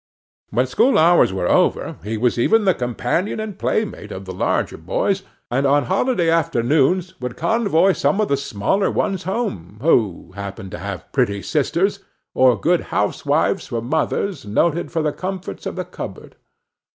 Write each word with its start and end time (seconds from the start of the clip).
When 0.49 0.65
school 0.65 0.97
hours 0.97 1.31
were 1.31 1.47
over, 1.47 1.97
he 2.03 2.17
was 2.17 2.39
even 2.39 2.65
the 2.65 2.73
companion 2.73 3.39
and 3.39 3.59
playmate 3.59 4.11
of 4.11 4.25
the 4.25 4.33
larger 4.33 4.77
boys; 4.79 5.21
and 5.51 5.67
on 5.67 5.83
holiday 5.83 6.27
afternoons 6.27 7.13
would 7.21 7.37
convoy 7.37 7.91
some 7.93 8.19
of 8.19 8.27
the 8.27 8.35
smaller 8.35 8.89
ones 8.89 9.25
home, 9.25 9.77
who 9.79 10.31
happened 10.33 10.71
to 10.71 10.79
have 10.79 11.11
pretty 11.11 11.43
sisters, 11.43 11.99
or 12.33 12.59
good 12.59 12.85
housewives 12.89 13.67
for 13.67 13.79
mothers, 13.79 14.43
noted 14.43 14.91
for 14.91 15.03
the 15.03 15.13
comforts 15.13 15.67
of 15.67 15.75
the 15.75 15.85
cupboard. 15.85 16.35